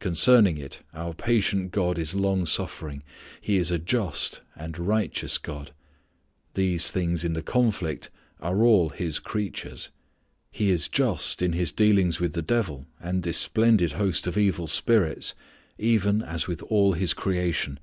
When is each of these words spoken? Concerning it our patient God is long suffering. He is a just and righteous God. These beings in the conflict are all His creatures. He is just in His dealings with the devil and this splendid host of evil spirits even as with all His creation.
Concerning 0.00 0.58
it 0.58 0.82
our 0.94 1.14
patient 1.14 1.70
God 1.70 1.96
is 1.96 2.12
long 2.12 2.44
suffering. 2.44 3.04
He 3.40 3.56
is 3.56 3.70
a 3.70 3.78
just 3.78 4.40
and 4.56 4.76
righteous 4.76 5.38
God. 5.38 5.70
These 6.54 6.90
beings 6.90 7.22
in 7.22 7.34
the 7.34 7.40
conflict 7.44 8.10
are 8.40 8.64
all 8.64 8.88
His 8.88 9.20
creatures. 9.20 9.90
He 10.50 10.70
is 10.72 10.88
just 10.88 11.40
in 11.40 11.52
His 11.52 11.70
dealings 11.70 12.18
with 12.18 12.32
the 12.32 12.42
devil 12.42 12.86
and 12.98 13.22
this 13.22 13.38
splendid 13.38 13.92
host 13.92 14.26
of 14.26 14.36
evil 14.36 14.66
spirits 14.66 15.36
even 15.78 16.20
as 16.20 16.48
with 16.48 16.62
all 16.64 16.94
His 16.94 17.14
creation. 17.14 17.78